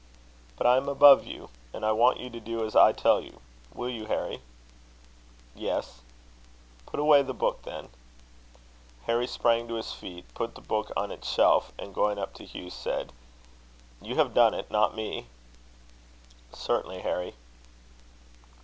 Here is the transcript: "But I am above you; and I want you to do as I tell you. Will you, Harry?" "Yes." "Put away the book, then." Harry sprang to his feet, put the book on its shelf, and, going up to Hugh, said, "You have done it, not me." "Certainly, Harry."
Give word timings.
"But 0.55 0.65
I 0.65 0.77
am 0.77 0.89
above 0.89 1.27
you; 1.27 1.51
and 1.75 1.85
I 1.85 1.91
want 1.91 2.19
you 2.19 2.31
to 2.31 2.39
do 2.39 2.65
as 2.65 2.75
I 2.75 2.91
tell 2.91 3.21
you. 3.21 3.39
Will 3.71 3.87
you, 3.87 4.05
Harry?" 4.07 4.41
"Yes." 5.53 5.99
"Put 6.87 6.99
away 6.99 7.21
the 7.21 7.35
book, 7.35 7.61
then." 7.65 7.89
Harry 9.05 9.27
sprang 9.27 9.67
to 9.67 9.75
his 9.75 9.91
feet, 9.93 10.25
put 10.33 10.55
the 10.55 10.61
book 10.61 10.91
on 10.97 11.11
its 11.11 11.29
shelf, 11.31 11.71
and, 11.77 11.93
going 11.93 12.17
up 12.17 12.33
to 12.33 12.45
Hugh, 12.45 12.71
said, 12.71 13.13
"You 14.01 14.15
have 14.15 14.33
done 14.33 14.55
it, 14.55 14.71
not 14.71 14.95
me." 14.95 15.27
"Certainly, 16.51 17.01
Harry." 17.01 17.35